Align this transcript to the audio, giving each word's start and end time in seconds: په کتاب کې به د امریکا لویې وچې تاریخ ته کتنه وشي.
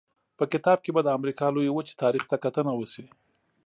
په 0.37 0.43
کتاب 0.53 0.77
کې 0.83 0.91
به 0.95 1.01
د 1.03 1.09
امریکا 1.17 1.45
لویې 1.55 1.71
وچې 1.73 1.99
تاریخ 2.03 2.23
ته 2.31 2.35
کتنه 2.43 2.71
وشي. 2.75 3.05